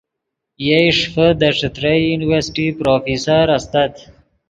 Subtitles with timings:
[0.65, 3.93] یئے ݰیفے دے ݯتریئی یونیورسٹی پروفیسر استت